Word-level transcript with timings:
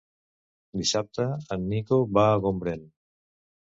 Dissabte 0.79 1.27
en 1.57 1.67
Nico 1.73 2.01
va 2.19 2.25
a 2.31 2.43
Gombrèn. 2.47 2.87